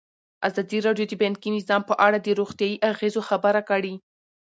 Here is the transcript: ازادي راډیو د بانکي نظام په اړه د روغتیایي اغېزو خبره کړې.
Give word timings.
ازادي 0.47 0.77
راډیو 0.87 1.05
د 1.09 1.13
بانکي 1.21 1.49
نظام 1.57 1.81
په 1.89 1.93
اړه 2.05 2.17
د 2.21 2.27
روغتیایي 2.39 2.77
اغېزو 2.91 3.21
خبره 3.29 3.61
کړې. 3.69 3.93